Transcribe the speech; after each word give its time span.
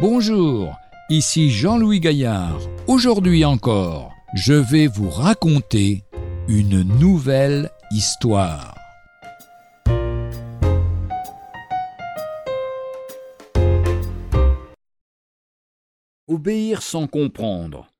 Bonjour, 0.00 0.78
ici 1.10 1.50
Jean-Louis 1.50 2.00
Gaillard. 2.00 2.58
Aujourd'hui 2.86 3.44
encore, 3.44 4.14
je 4.32 4.54
vais 4.54 4.86
vous 4.86 5.10
raconter 5.10 6.04
une 6.48 6.84
nouvelle 6.98 7.68
histoire. 7.90 8.74
Obéir 16.28 16.80
sans 16.80 17.06
comprendre. 17.06 17.92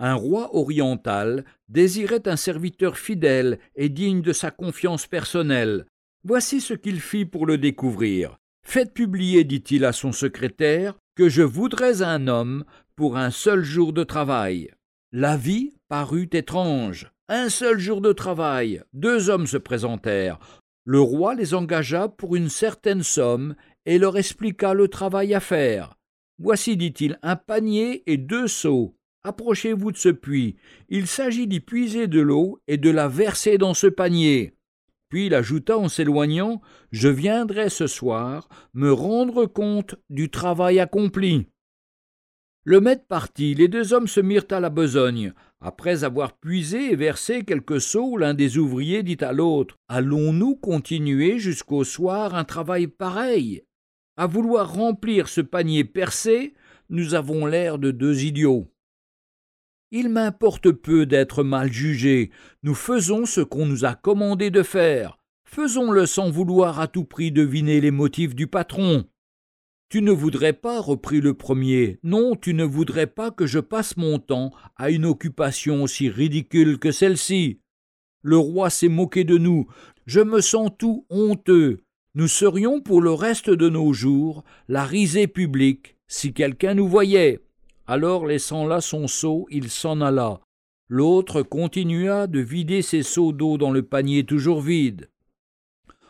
Un 0.00 0.14
roi 0.14 0.56
oriental 0.56 1.44
désirait 1.68 2.26
un 2.26 2.36
serviteur 2.36 2.98
fidèle 2.98 3.60
et 3.76 3.88
digne 3.88 4.22
de 4.22 4.32
sa 4.32 4.50
confiance 4.50 5.06
personnelle. 5.06 5.86
Voici 6.24 6.60
ce 6.60 6.74
qu'il 6.74 7.00
fit 7.00 7.26
pour 7.26 7.46
le 7.46 7.58
découvrir. 7.58 8.38
Faites 8.66 8.92
publier, 8.92 9.44
dit-il 9.44 9.84
à 9.84 9.92
son 9.92 10.10
secrétaire, 10.10 10.98
que 11.14 11.28
je 11.28 11.42
voudrais 11.42 12.02
un 12.02 12.26
homme 12.26 12.64
pour 12.96 13.16
un 13.16 13.30
seul 13.30 13.62
jour 13.62 13.92
de 13.92 14.04
travail. 14.04 14.70
La 15.12 15.36
vie 15.36 15.72
parut 15.88 16.28
étrange. 16.32 17.10
Un 17.28 17.48
seul 17.48 17.78
jour 17.78 18.00
de 18.00 18.12
travail. 18.12 18.82
Deux 18.92 19.30
hommes 19.30 19.46
se 19.46 19.56
présentèrent. 19.56 20.38
Le 20.84 21.00
roi 21.00 21.34
les 21.34 21.54
engagea 21.54 22.08
pour 22.08 22.36
une 22.36 22.48
certaine 22.48 23.02
somme 23.02 23.54
et 23.86 23.98
leur 23.98 24.18
expliqua 24.18 24.74
le 24.74 24.88
travail 24.88 25.34
à 25.34 25.40
faire. 25.40 25.96
Voici, 26.38 26.76
dit-il, 26.76 27.18
un 27.22 27.36
panier 27.36 28.02
et 28.10 28.16
deux 28.16 28.48
seaux. 28.48 28.96
Approchez-vous 29.22 29.92
de 29.92 29.96
ce 29.96 30.10
puits. 30.10 30.56
Il 30.88 31.06
s'agit 31.06 31.46
d'y 31.46 31.60
puiser 31.60 32.08
de 32.08 32.20
l'eau 32.20 32.58
et 32.66 32.76
de 32.76 32.90
la 32.90 33.08
verser 33.08 33.56
dans 33.56 33.72
ce 33.72 33.86
panier. 33.86 34.54
Puis 35.08 35.26
il 35.26 35.34
ajouta 35.34 35.78
en 35.78 35.88
s'éloignant 35.88 36.60
Je 36.90 37.08
viendrai 37.08 37.70
ce 37.70 37.86
soir 37.86 38.48
me 38.72 38.92
rendre 38.92 39.46
compte 39.46 39.96
du 40.10 40.30
travail 40.30 40.80
accompli. 40.80 41.46
Le 42.66 42.80
maître 42.80 43.04
partit, 43.06 43.54
les 43.54 43.68
deux 43.68 43.92
hommes 43.92 44.08
se 44.08 44.20
mirent 44.20 44.46
à 44.50 44.58
la 44.58 44.70
besogne. 44.70 45.34
Après 45.60 46.02
avoir 46.02 46.38
puisé 46.38 46.92
et 46.92 46.96
versé 46.96 47.44
quelques 47.44 47.80
seaux, 47.80 48.16
l'un 48.16 48.32
des 48.32 48.56
ouvriers 48.56 49.02
dit 49.02 49.18
à 49.20 49.32
l'autre 49.32 49.76
Allons-nous 49.88 50.56
continuer 50.56 51.38
jusqu'au 51.38 51.84
soir 51.84 52.34
un 52.34 52.44
travail 52.44 52.86
pareil? 52.86 53.64
À 54.16 54.26
vouloir 54.26 54.72
remplir 54.72 55.28
ce 55.28 55.42
panier 55.42 55.84
percé, 55.84 56.54
nous 56.88 57.14
avons 57.14 57.44
l'air 57.44 57.78
de 57.78 57.90
deux 57.90 58.24
idiots. 58.24 58.73
Il 59.90 60.08
m'importe 60.08 60.72
peu 60.72 61.06
d'être 61.06 61.42
mal 61.44 61.72
jugé. 61.72 62.30
Nous 62.62 62.74
faisons 62.74 63.26
ce 63.26 63.40
qu'on 63.40 63.66
nous 63.66 63.84
a 63.84 63.94
commandé 63.94 64.50
de 64.50 64.62
faire. 64.62 65.18
Faisons-le 65.44 66.06
sans 66.06 66.30
vouloir 66.30 66.80
à 66.80 66.88
tout 66.88 67.04
prix 67.04 67.30
deviner 67.30 67.80
les 67.80 67.90
motifs 67.90 68.34
du 68.34 68.46
patron. 68.46 69.04
Tu 69.88 70.02
ne 70.02 70.10
voudrais 70.10 70.54
pas, 70.54 70.80
reprit 70.80 71.20
le 71.20 71.34
premier, 71.34 72.00
non, 72.02 72.34
tu 72.34 72.54
ne 72.54 72.64
voudrais 72.64 73.06
pas 73.06 73.30
que 73.30 73.46
je 73.46 73.60
passe 73.60 73.96
mon 73.96 74.18
temps 74.18 74.50
à 74.76 74.90
une 74.90 75.04
occupation 75.04 75.84
aussi 75.84 76.08
ridicule 76.08 76.78
que 76.78 76.90
celle-ci. 76.90 77.60
Le 78.22 78.36
roi 78.36 78.70
s'est 78.70 78.88
moqué 78.88 79.22
de 79.22 79.38
nous, 79.38 79.68
je 80.06 80.20
me 80.20 80.40
sens 80.40 80.70
tout 80.76 81.06
honteux. 81.10 81.84
Nous 82.16 82.28
serions 82.28 82.80
pour 82.80 83.00
le 83.00 83.12
reste 83.12 83.50
de 83.50 83.68
nos 83.68 83.92
jours 83.92 84.42
la 84.66 84.84
risée 84.84 85.26
publique 85.26 85.96
si 86.08 86.32
quelqu'un 86.32 86.74
nous 86.74 86.88
voyait. 86.88 87.40
Alors, 87.86 88.26
laissant 88.26 88.66
là 88.66 88.80
son 88.80 89.06
seau, 89.08 89.46
il 89.50 89.70
s'en 89.70 90.00
alla. 90.00 90.40
L'autre 90.88 91.42
continua 91.42 92.26
de 92.26 92.40
vider 92.40 92.82
ses 92.82 93.02
seaux 93.02 93.32
d'eau 93.32 93.58
dans 93.58 93.70
le 93.70 93.82
panier 93.82 94.24
toujours 94.24 94.60
vide. 94.60 95.10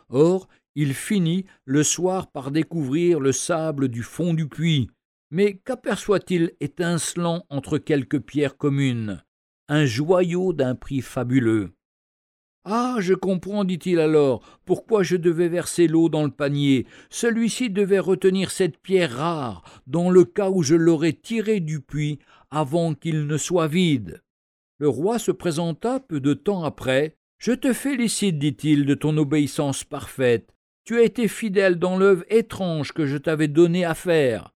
Or, 0.09 0.49
il 0.75 0.95
finit 0.95 1.47
le 1.65 1.83
soir 1.83 2.31
par 2.31 2.51
découvrir 2.51 3.21
le 3.21 3.33
sable 3.33 3.89
du 3.89 4.03
fond 4.03 4.35
du 4.35 4.49
puits. 4.49 4.91
Mais 5.31 5.57
qu'aperçoit-il 5.57 6.53
étincelant 6.61 7.45
entre 7.49 7.79
quelques 7.79 8.21
pierres 8.21 8.57
communes? 8.57 9.25
Un 9.69 9.85
joyau 9.85 10.53
d'un 10.53 10.75
prix 10.75 11.01
fabuleux. 11.01 11.73
Ah, 12.67 12.97
je 13.01 13.13
comprends, 13.13 13.65
dit-il 13.65 14.01
alors, 14.01 14.43
pourquoi 14.65 15.03
je 15.03 15.17
devais 15.17 15.49
verser 15.49 15.87
l'eau 15.87 16.09
dans 16.09 16.25
le 16.25 16.31
panier. 16.31 16.87
Celui-ci 17.11 17.69
devait 17.69 17.99
retenir 17.99 18.51
cette 18.51 18.79
pierre 18.79 19.19
rare, 19.19 19.83
dans 19.87 20.09
le 20.09 20.25
cas 20.25 20.49
où 20.49 20.63
je 20.63 20.75
l'aurais 20.75 21.13
tirée 21.13 21.61
du 21.61 21.81
puits 21.81 22.21
avant 22.51 22.95
qu'il 22.95 23.27
ne 23.27 23.37
soit 23.37 23.69
vide. 23.69 24.23
Le 24.79 24.89
roi 24.89 25.19
se 25.19 25.31
présenta 25.31 26.01
peu 26.01 26.21
de 26.21 26.33
temps 26.33 26.65
après. 26.65 27.17
Je 27.39 27.53
te 27.53 27.75
félicite, 27.75 28.39
dit-il, 28.39 28.87
de 28.87 28.95
ton 28.95 29.17
obéissance 29.19 29.85
parfaite. 29.85 30.49
Tu 30.85 30.99
as 30.99 31.03
été 31.03 31.29
fidèle 31.29 31.79
dans 31.79 31.99
l'œuvre 31.99 32.25
étrange 32.31 32.93
que 32.93 33.05
je 33.05 33.19
t'avais 33.19 33.49
donnée 33.49 33.85
à 33.85 33.95
faire. 33.95 34.55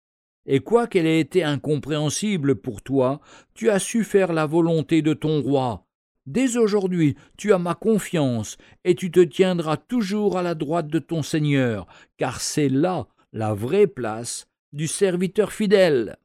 Et 0.46 0.60
quoiqu'elle 0.60 1.08
ait 1.08 1.20
été 1.20 1.44
incompréhensible 1.44 2.56
pour 2.56 2.84
toi, 2.84 3.20
tu 3.56 3.72
as 3.72 3.80
su 3.80 4.04
faire 4.04 4.32
la 4.32 4.46
volonté 4.46 5.02
de 5.02 5.14
ton 5.14 5.42
roi. 5.42 5.85
Dès 6.26 6.58
aujourd'hui, 6.58 7.16
tu 7.38 7.54
as 7.54 7.60
ma 7.60 7.76
confiance, 7.76 8.58
et 8.84 8.96
tu 8.96 9.12
te 9.12 9.20
tiendras 9.20 9.78
toujours 9.78 10.38
à 10.38 10.42
la 10.42 10.56
droite 10.56 10.88
de 10.88 11.00
ton 11.00 11.22
Seigneur, 11.22 11.86
car 12.18 12.42
c'est 12.42 12.70
là 12.70 13.08
la 13.32 13.54
vraie 13.54 13.88
place 13.88 14.48
du 14.74 14.88
serviteur 14.88 15.52
fidèle. 15.52 16.18